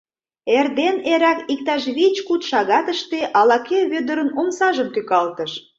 [0.57, 5.51] Эрден эрак, иктаж вич-куд шагатыште, ала-кӧ Вӧдырын омсажым тӱкалтыш.